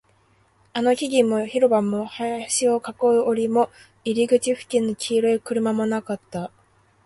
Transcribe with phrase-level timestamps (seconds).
[0.73, 2.89] あの木々も、広場も、林を囲
[3.21, 3.69] う柵も、
[4.03, 6.49] 入り口付近の黄色い車もなかった